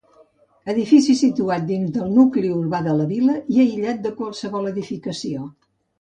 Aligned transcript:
Edifici 0.71 1.15
situat 1.17 1.67
dins 1.67 1.91
del 1.97 2.09
nucli 2.19 2.51
urbà 2.61 2.79
de 2.87 2.95
la 3.01 3.05
vila 3.13 3.35
i 3.57 3.61
aïllat 3.65 4.01
de 4.07 4.17
qualsevol 4.23 4.71
edificació. 4.71 5.45